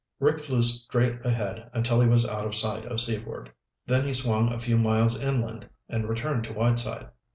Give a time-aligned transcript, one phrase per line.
[0.19, 3.51] Rick flew straight ahead until he was out of sight of Seaford,
[3.85, 7.09] then he swung a few miles inland and returned to Whiteside.